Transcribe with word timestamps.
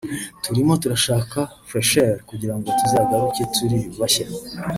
turimo 0.43 0.73
turashaka 0.81 1.39
fraicheur 1.67 2.15
kugirango 2.29 2.67
tuzagaruke 2.79 3.41
turi 3.55 3.79
bashya 3.99 4.25